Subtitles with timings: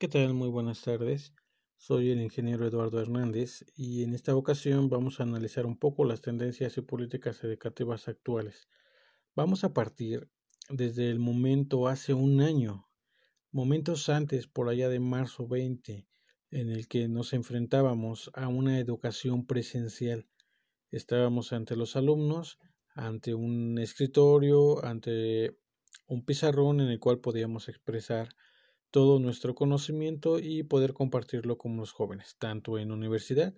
[0.00, 0.32] ¿Qué tal?
[0.32, 1.32] Muy buenas tardes.
[1.76, 6.20] Soy el ingeniero Eduardo Hernández y en esta ocasión vamos a analizar un poco las
[6.20, 8.68] tendencias y políticas educativas actuales.
[9.34, 10.30] Vamos a partir
[10.68, 12.88] desde el momento hace un año,
[13.50, 16.06] momentos antes, por allá de marzo 20,
[16.52, 20.28] en el que nos enfrentábamos a una educación presencial.
[20.92, 22.60] Estábamos ante los alumnos,
[22.94, 25.58] ante un escritorio, ante
[26.06, 28.28] un pizarrón en el cual podíamos expresar
[28.90, 33.54] todo nuestro conocimiento y poder compartirlo con los jóvenes, tanto en universidad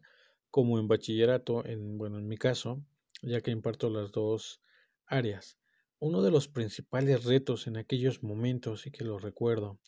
[0.50, 2.82] como en bachillerato, en, bueno, en mi caso,
[3.22, 4.60] ya que imparto las dos
[5.06, 5.58] áreas.
[6.00, 9.78] Uno de los principales retos en aquellos momentos, y que lo recuerdo,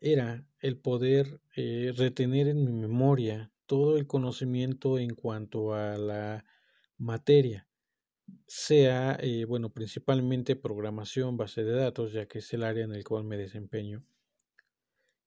[0.00, 6.44] era el poder eh, retener en mi memoria todo el conocimiento en cuanto a la
[6.96, 7.68] materia,
[8.46, 13.04] sea, eh, bueno, principalmente programación, base de datos, ya que es el área en el
[13.04, 14.04] cual me desempeño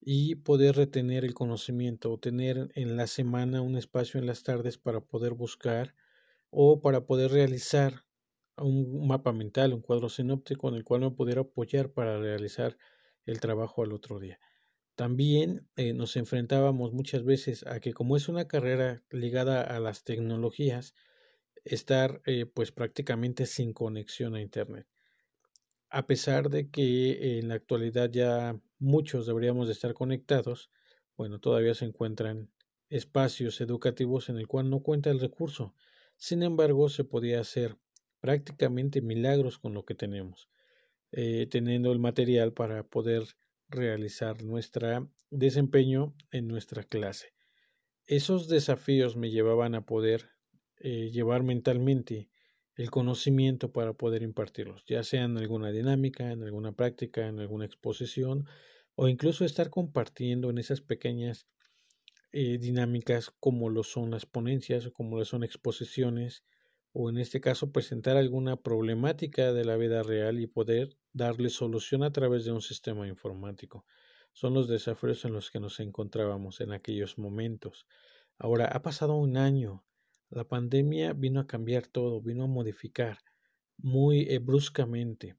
[0.02, 4.78] y poder retener el conocimiento o tener en la semana un espacio en las tardes
[4.78, 5.96] para poder buscar
[6.50, 8.04] o para poder realizar
[8.58, 12.78] un mapa mental, un cuadro sinóptico en el cual me pudiera apoyar para realizar
[13.26, 14.40] el trabajo al otro día.
[14.96, 20.04] También eh, nos enfrentábamos muchas veces a que como es una carrera ligada a las
[20.04, 20.96] tecnologías,
[21.64, 24.88] estar eh, pues prácticamente sin conexión a Internet
[25.92, 30.72] a pesar de que en la actualidad ya muchos deberíamos de estar conectados,
[31.16, 32.52] bueno, todavía se encuentran
[32.90, 35.76] espacios educativos en el cual no cuenta el recurso.
[36.18, 37.78] Sin embargo, se podía hacer
[38.20, 40.50] prácticamente milagros con lo que tenemos,
[41.12, 43.24] eh, teniendo el material para poder
[43.70, 47.34] realizar nuestro desempeño en nuestra clase.
[48.08, 50.32] Esos desafíos me llevaban a poder
[50.78, 52.31] eh, llevar mentalmente
[52.76, 57.66] el conocimiento para poder impartirlos, ya sea en alguna dinámica, en alguna práctica, en alguna
[57.66, 58.46] exposición
[58.96, 61.48] o incluso estar compartiendo en esas pequeñas
[62.32, 66.44] eh, dinámicas como lo son las ponencias o como lo son exposiciones
[66.94, 72.04] o en este caso presentar alguna problemática de la vida real y poder darle solución
[72.04, 73.86] a través de un sistema informático.
[74.34, 77.86] Son los desafíos en los que nos encontrábamos en aquellos momentos.
[78.38, 79.84] Ahora, ha pasado un año
[80.32, 83.20] la pandemia vino a cambiar todo, vino a modificar
[83.78, 85.36] muy eh, bruscamente.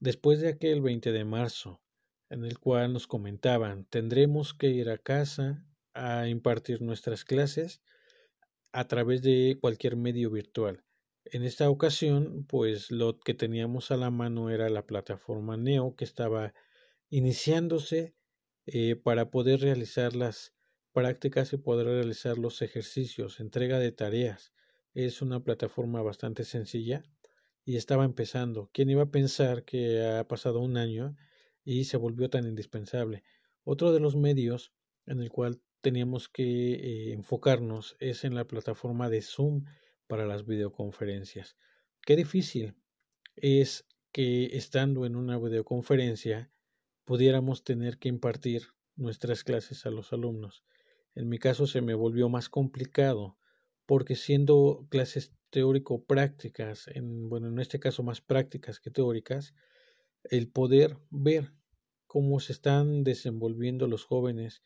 [0.00, 1.82] Después de aquel 20 de marzo,
[2.30, 7.82] en el cual nos comentaban, tendremos que ir a casa a impartir nuestras clases
[8.72, 10.84] a través de cualquier medio virtual.
[11.24, 16.04] En esta ocasión, pues lo que teníamos a la mano era la plataforma Neo que
[16.04, 16.54] estaba
[17.10, 18.14] iniciándose
[18.66, 20.54] eh, para poder realizar las
[20.98, 24.52] prácticas y poder realizar los ejercicios, entrega de tareas.
[24.94, 27.04] Es una plataforma bastante sencilla
[27.64, 28.68] y estaba empezando.
[28.72, 31.16] ¿Quién iba a pensar que ha pasado un año
[31.64, 33.22] y se volvió tan indispensable?
[33.62, 34.72] Otro de los medios
[35.06, 39.66] en el cual teníamos que eh, enfocarnos es en la plataforma de Zoom
[40.08, 41.56] para las videoconferencias.
[42.04, 42.74] Qué difícil
[43.36, 46.50] es que estando en una videoconferencia
[47.04, 50.64] pudiéramos tener que impartir nuestras clases a los alumnos.
[51.18, 53.36] En mi caso se me volvió más complicado
[53.86, 59.52] porque siendo clases teórico-prácticas, en, bueno, en este caso más prácticas que teóricas,
[60.22, 61.54] el poder ver
[62.06, 64.62] cómo se están desenvolviendo los jóvenes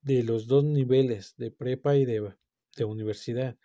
[0.00, 2.32] de los dos niveles, de prepa y de,
[2.76, 3.58] de universidad.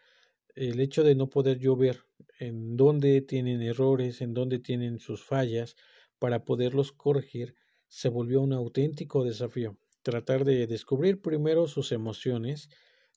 [0.56, 2.00] El hecho de no poder yo ver
[2.40, 5.76] en dónde tienen errores, en dónde tienen sus fallas,
[6.18, 7.54] para poderlos corregir,
[7.90, 12.70] se volvió un auténtico desafío tratar de descubrir primero sus emociones,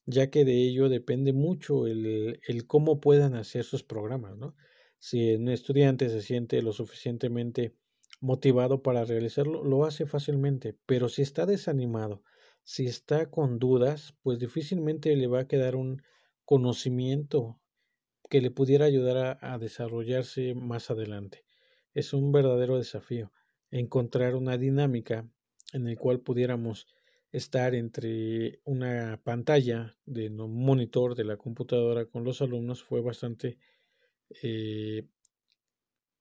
[0.06, 4.56] ya que de ello depende mucho el, el cómo puedan hacer sus programas, ¿no?
[4.98, 7.76] Si un estudiante se siente lo suficientemente
[8.20, 12.22] motivado para realizarlo, lo hace fácilmente, pero si está desanimado,
[12.64, 16.02] si está con dudas, pues difícilmente le va a quedar un
[16.44, 17.60] conocimiento
[18.30, 21.44] que le pudiera ayudar a, a desarrollarse más adelante.
[21.94, 23.32] Es un verdadero desafío
[23.70, 25.28] encontrar una dinámica
[25.72, 26.87] en el cual pudiéramos
[27.32, 33.58] estar entre una pantalla de monitor de la computadora con los alumnos fue bastante
[34.43, 35.06] eh,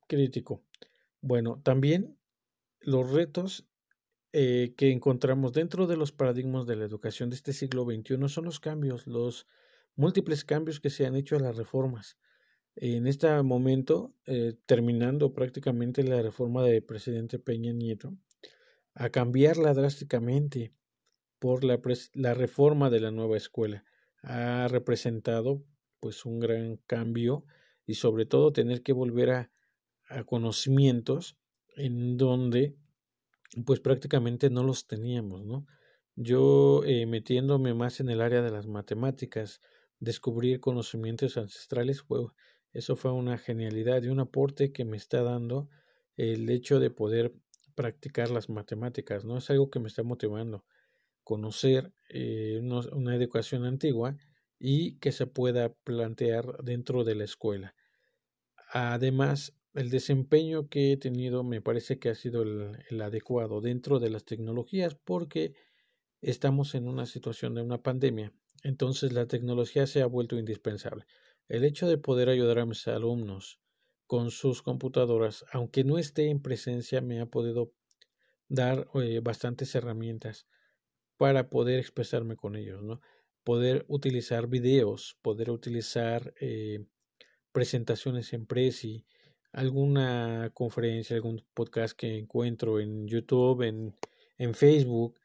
[0.08, 0.64] crítico.
[1.22, 2.18] Bueno, también
[2.82, 3.66] los retos
[4.34, 8.46] eh, que encontramos dentro de los paradigmas de la educación de este siglo XXI son
[8.46, 9.48] los cambios, los
[9.96, 12.18] múltiples cambios que se han hecho a las reformas.
[12.76, 18.18] En este momento, eh, terminando prácticamente la reforma del presidente Peña Nieto,
[18.96, 20.74] a cambiarla drásticamente
[21.40, 21.80] por la,
[22.14, 23.86] la reforma de la nueva escuela.
[24.24, 25.64] Ha representado
[26.00, 27.46] pues un gran cambio
[27.86, 29.52] y sobre todo tener que volver a,
[30.10, 31.38] a conocimientos
[31.76, 32.76] en donde
[33.66, 35.68] pues prácticamente no los teníamos, ¿no?
[36.16, 39.62] Yo eh, metiéndome más en el área de las matemáticas,
[40.00, 42.06] descubrir conocimientos ancestrales,
[42.72, 45.70] eso fue una genialidad y un aporte que me está dando
[46.16, 47.34] el hecho de poder
[47.76, 49.38] practicar las matemáticas, ¿no?
[49.38, 50.66] Es algo que me está motivando,
[51.24, 54.18] conocer eh, una educación antigua
[54.60, 57.76] y que se pueda plantear dentro de la escuela.
[58.72, 64.10] Además, el desempeño que he tenido me parece que ha sido el, adecuado dentro de
[64.10, 65.54] las tecnologías porque
[66.22, 68.34] estamos en una situación de una pandemia.
[68.64, 71.06] Entonces la tecnología se ha vuelto indispensable.
[71.50, 73.60] El hecho de poder ayudar a mis alumnos
[74.08, 77.74] con sus computadoras, aunque no esté en presencia, me ha podido
[78.48, 80.48] dar eh, bastantes herramientas
[81.18, 83.02] para poder expresarme con ellos, ¿no?
[83.44, 86.86] Poder utilizar videos, poder utilizar eh,
[87.52, 89.06] presentaciones en Prezi,
[89.52, 93.96] alguna conferencia, algún podcast que encuentro en YouTube, en,
[94.38, 95.18] en Facebook,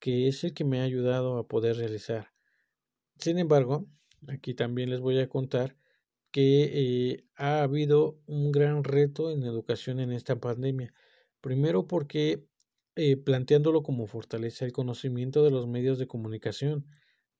[0.00, 2.32] que es el que me ha ayudado a poder realizar.
[3.18, 3.86] Sin embargo,
[4.28, 5.76] aquí también les voy a contar
[6.38, 10.94] que eh, ha habido un gran reto en educación en esta pandemia.
[11.40, 12.46] Primero porque
[12.94, 16.86] eh, planteándolo como fortaleza el conocimiento de los medios de comunicación,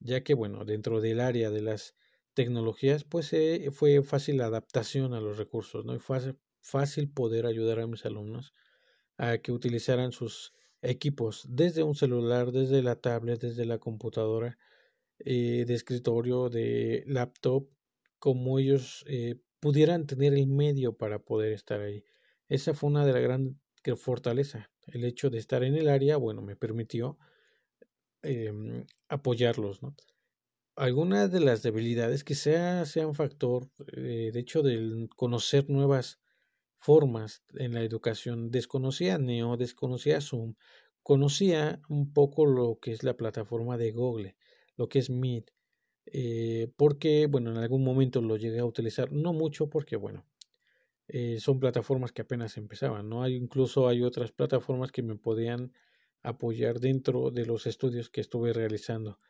[0.01, 1.95] ya que bueno, dentro del área de las
[2.35, 3.31] tecnologías, pues
[3.71, 5.95] fue fácil la adaptación a los recursos, ¿no?
[5.95, 8.53] Y fue fácil poder ayudar a mis alumnos
[9.17, 14.59] a que utilizaran sus equipos desde un celular, desde la tablet, desde la computadora
[15.21, 17.69] eh, de escritorio, de laptop,
[18.19, 22.05] como ellos eh, pudieran tener el medio para poder estar ahí.
[22.49, 23.57] Esa fue una de las grandes
[23.97, 24.71] fortaleza.
[24.87, 27.19] El hecho de estar en el área, bueno, me permitió
[28.23, 29.81] eh, apoyarlos,
[30.77, 36.21] algunas de las debilidades que sea, un factor, eh, de hecho, del conocer nuevas
[36.79, 38.51] formas en la educación.
[38.51, 40.55] Desconocía Neo, desconocía Zoom,
[41.03, 44.37] conocía un poco lo que es la plataforma de Google,
[44.77, 45.51] lo que es Meet,
[46.13, 50.27] eh, porque, bueno, en algún momento lo llegué a utilizar, no mucho porque, bueno,
[51.09, 53.23] eh, son plataformas que apenas empezaban, ¿no?
[53.23, 55.73] Hay, incluso hay otras plataformas que me podían
[56.23, 59.21] apoyar dentro de los estudios que estuve realizando.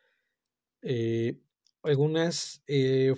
[0.81, 1.39] Eh,
[1.83, 2.63] algunas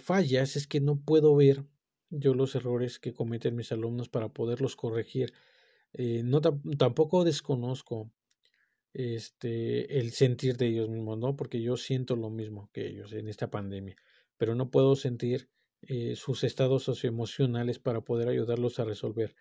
[0.03, 1.65] fallas es que no puedo ver
[2.09, 5.33] yo los errores que cometen mis alumnos para poderlos corregir.
[5.97, 8.11] No tampoco desconozco
[8.93, 11.35] este el sentir de ellos mismos, ¿no?
[11.35, 13.95] Porque yo siento lo mismo que ellos en esta pandemia,
[14.37, 15.49] pero no puedo sentir
[16.15, 19.35] sus estados socioemocionales para poder ayudarlos a resolver.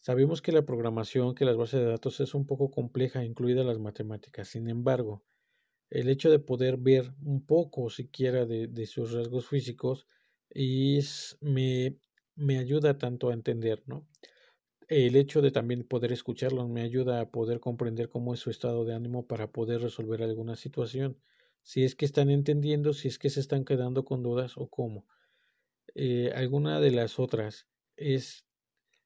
[0.00, 3.78] Sabemos que la programación, que las bases de datos es un poco compleja, incluidas las
[3.78, 4.48] matemáticas.
[4.48, 5.24] Sin embargo,
[5.90, 10.06] el hecho de poder ver un poco siquiera de, de sus rasgos físicos
[10.54, 11.00] y
[11.40, 11.98] me,
[12.36, 14.06] me ayuda tanto a entender, ¿no?
[14.88, 18.86] El hecho de también poder escucharlos me ayuda a poder comprender cómo es su estado
[18.86, 21.18] de ánimo para poder resolver alguna situación.
[21.62, 25.06] Si es que están entendiendo, si es que se están quedando con dudas o cómo.
[25.94, 28.46] Eh, alguna de las otras es,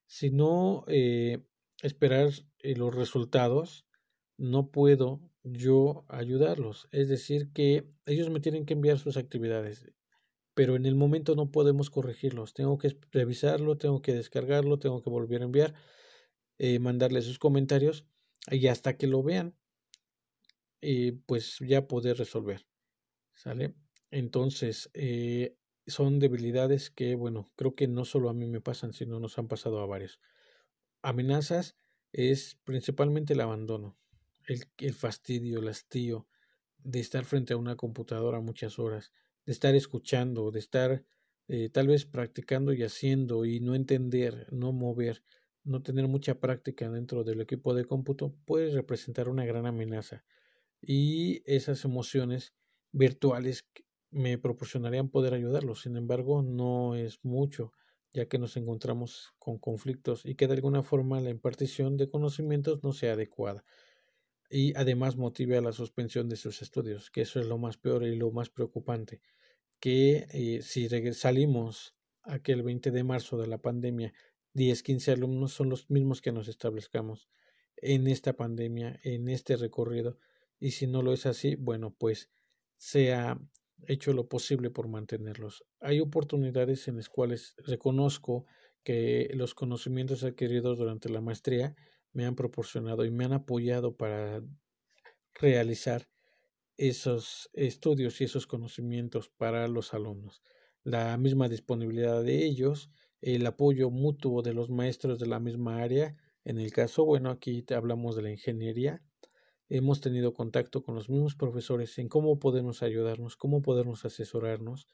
[0.06, 1.42] si no eh,
[1.82, 2.30] esperar
[2.60, 3.84] eh, los resultados,
[4.36, 6.88] no puedo yo ayudarlos.
[6.92, 9.90] Es decir, que ellos me tienen que enviar sus actividades,
[10.54, 12.54] pero en el momento no podemos corregirlos.
[12.54, 15.74] Tengo que revisarlo, tengo que descargarlo, tengo que volver a enviar,
[16.58, 18.04] eh, mandarle sus comentarios
[18.50, 19.54] y hasta que lo vean,
[20.80, 22.66] eh, pues ya poder resolver.
[23.34, 23.74] ¿Sale?
[24.10, 25.56] Entonces, eh,
[25.86, 29.48] son debilidades que, bueno, creo que no solo a mí me pasan, sino nos han
[29.48, 30.20] pasado a varios.
[31.02, 31.76] Amenazas
[32.12, 33.96] es principalmente el abandono
[34.46, 36.26] el, el fastidio, el hastío
[36.78, 39.12] de estar frente a una computadora muchas horas,
[39.46, 41.04] de estar escuchando, de estar
[41.48, 45.22] eh, tal vez practicando y haciendo y no entender, no mover,
[45.64, 50.24] no tener mucha práctica dentro del equipo de cómputo puede representar una gran amenaza.
[50.80, 52.54] Y esas emociones
[52.92, 53.68] virtuales
[54.10, 55.82] me proporcionarían poder ayudarlos.
[55.82, 57.72] Sin embargo, no es mucho,
[58.12, 62.82] ya que nos encontramos con conflictos y que de alguna forma la impartición de conocimientos
[62.82, 63.64] no sea adecuada
[64.52, 68.04] y además motive a la suspensión de sus estudios, que eso es lo más peor
[68.04, 69.22] y lo más preocupante,
[69.80, 74.12] que eh, si salimos aquel 20 de marzo de la pandemia,
[74.52, 77.30] 10, 15 alumnos son los mismos que nos establezcamos
[77.76, 80.18] en esta pandemia, en este recorrido,
[80.60, 82.30] y si no lo es así, bueno, pues
[82.76, 83.40] se ha
[83.88, 85.64] hecho lo posible por mantenerlos.
[85.80, 88.44] Hay oportunidades en las cuales reconozco
[88.84, 91.74] que los conocimientos adquiridos durante la maestría
[92.12, 94.42] me han proporcionado y me han apoyado para
[95.34, 96.08] realizar
[96.76, 100.42] esos estudios y esos conocimientos para los alumnos.
[100.84, 102.90] La misma disponibilidad de ellos,
[103.20, 106.16] el apoyo mutuo de los maestros de la misma área.
[106.44, 109.02] En el caso, bueno, aquí te hablamos de la ingeniería,
[109.68, 114.88] hemos tenido contacto con los mismos profesores en cómo podemos ayudarnos, cómo podemos asesorarnos.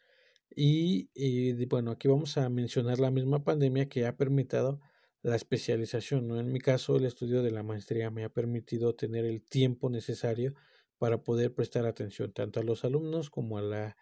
[0.55, 4.81] Y, y bueno, aquí vamos a mencionar la misma pandemia que ha permitido
[5.23, 6.29] la especialización.
[6.29, 6.39] ¿no?
[6.39, 10.55] En mi caso, el estudio de la maestría me ha permitido tener el tiempo necesario
[10.99, 13.97] para poder prestar atención tanto a los alumnos como a la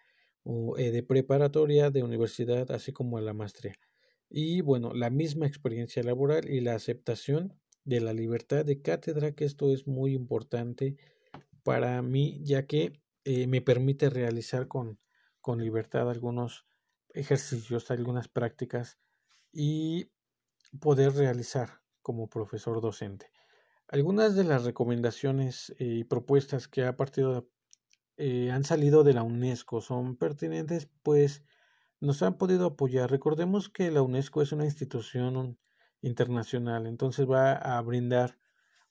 [0.77, 3.75] eh, de preparatoria, de universidad, así como a la maestría.
[4.29, 9.45] Y bueno, la misma experiencia laboral y la aceptación de la libertad de cátedra, que
[9.45, 10.97] esto es muy importante
[11.63, 12.93] para mí, ya que
[13.25, 14.99] eh, me permite realizar con,
[15.41, 16.65] con libertad algunos
[17.13, 18.97] ejercicios, algunas prácticas
[19.51, 20.11] y
[20.79, 23.31] poder realizar como profesor docente.
[23.87, 27.49] Algunas de las recomendaciones y propuestas que ha partido
[28.17, 31.43] eh, han salido de la UNESCO son pertinentes, pues
[31.99, 33.09] nos han podido apoyar.
[33.11, 35.57] Recordemos que la UNESCO es una institución
[36.01, 38.37] internacional, entonces va a brindar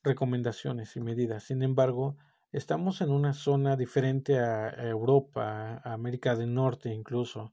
[0.02, 1.44] recomendaciones y medidas.
[1.44, 2.16] Sin embargo,
[2.52, 7.52] estamos en una zona diferente a Europa, América del Norte incluso,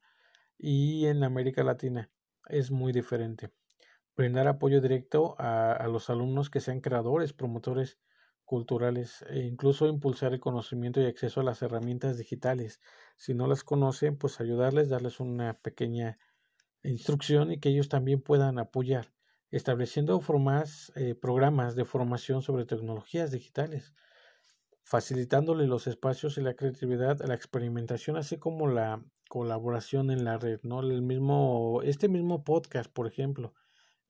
[0.58, 2.10] y en América Latina
[2.48, 3.52] es muy diferente
[4.16, 7.98] brindar apoyo directo a, los alumnos que sean creadores, promotores
[8.46, 12.82] culturales e incluso impulsar el conocimiento y acceso a las herramientas digitales.
[13.18, 16.20] Si no las conocen, pues ayudarles, darles una pequeña
[16.84, 19.14] instrucción y que ellos también puedan apoyar,
[19.50, 23.94] estableciendo formas, eh, programas de formación sobre tecnologías digitales,
[24.84, 30.60] facilitándole los espacios y la creatividad, la experimentación, así como la colaboración en la red,
[30.64, 30.82] ¿no?
[30.82, 33.54] El mismo, este mismo podcast, por ejemplo,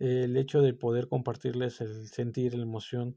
[0.04, 3.16] el hecho de poder compartirles el sentir, la emoción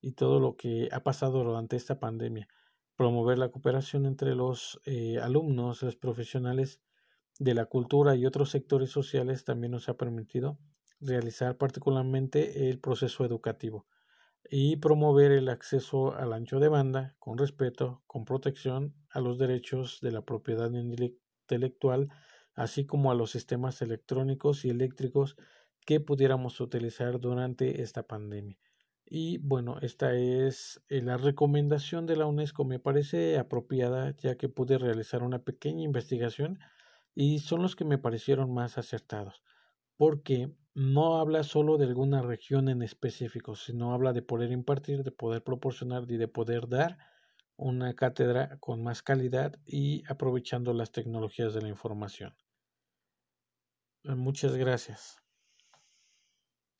[0.00, 2.48] y todo lo que ha pasado durante esta pandemia,
[2.96, 6.80] promover la cooperación entre los eh, alumnos, los profesionales
[7.38, 10.58] de la cultura y otros sectores sociales también nos ha permitido
[11.00, 13.86] realizar particularmente el proceso educativo
[14.50, 19.98] y promover el acceso al ancho de banda con respeto, con protección a los derechos
[20.00, 22.08] de la propiedad intelectual,
[22.54, 25.36] así como a los sistemas electrónicos y eléctricos
[25.88, 28.58] que pudiéramos utilizar durante esta pandemia.
[29.06, 32.66] Y bueno, esta es eh, la recomendación de la UNESCO.
[32.66, 36.58] Me parece apropiada ya que pude realizar una pequeña investigación
[37.14, 39.42] y son los que me parecieron más acertados.
[39.96, 45.12] Porque no habla solo de alguna región en específico, sino habla de poder impartir, de
[45.12, 46.98] poder proporcionar y de poder dar
[47.56, 52.34] una cátedra con más calidad y aprovechando las tecnologías de la información.
[54.02, 55.22] Muchas gracias.